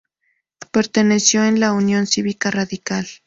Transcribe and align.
Perteneció 0.71 1.43
a 1.43 1.51
la 1.51 1.73
Unión 1.73 2.07
Cívica 2.07 2.49
Radical. 2.49 3.05